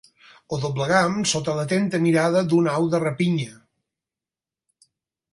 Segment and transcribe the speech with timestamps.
[0.51, 3.01] Ho dobleguem sota l'atenta mirada d'una au de
[3.35, 3.53] rapinya.